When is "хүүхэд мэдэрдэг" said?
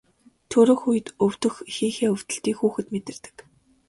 2.59-3.35